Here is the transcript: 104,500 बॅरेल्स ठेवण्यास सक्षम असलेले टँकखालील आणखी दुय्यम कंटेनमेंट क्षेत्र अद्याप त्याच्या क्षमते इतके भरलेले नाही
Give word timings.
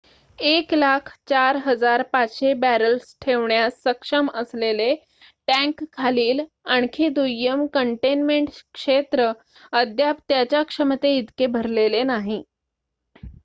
104,500 0.39 2.53
बॅरेल्स 2.59 3.15
ठेवण्यास 3.21 3.73
सक्षम 3.83 4.29
असलेले 4.35 4.93
टँकखालील 5.47 6.41
आणखी 6.69 7.09
दुय्यम 7.11 7.65
कंटेनमेंट 7.73 8.49
क्षेत्र 8.73 9.31
अद्याप 9.75 10.17
त्याच्या 10.29 10.63
क्षमते 10.65 11.15
इतके 11.17 11.47
भरलेले 11.53 12.03
नाही 12.05 12.43